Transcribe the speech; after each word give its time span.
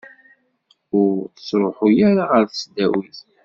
Ur 0.99 1.09
ittruḥu 1.37 1.87
ara 2.09 2.23
ɣer 2.31 2.43
tesdawit. 2.49 3.19